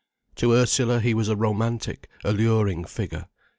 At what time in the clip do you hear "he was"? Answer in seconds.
0.99-1.29